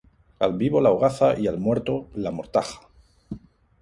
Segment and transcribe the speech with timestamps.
[0.39, 2.89] Al vivo la hogaza y al muerto, la mortaja.